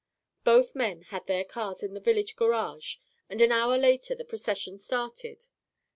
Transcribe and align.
Both 0.43 0.73
men 0.73 1.03
had 1.03 1.27
their 1.27 1.45
cars 1.45 1.83
at 1.83 1.93
the 1.93 1.99
village 1.99 2.35
garage 2.35 2.95
and 3.29 3.39
an 3.39 3.51
hour 3.51 3.77
later 3.77 4.15
the 4.15 4.25
procession 4.25 4.79
started. 4.79 5.45